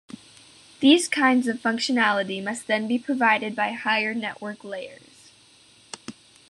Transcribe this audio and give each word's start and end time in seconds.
These 0.79 1.07
kinds 1.07 1.47
of 1.47 1.59
functionality 1.61 2.43
must 2.43 2.65
then 2.65 2.87
be 2.87 2.97
provided 2.97 3.55
by 3.55 3.73
higher 3.73 4.15
network 4.15 4.63
layers. 4.63 5.31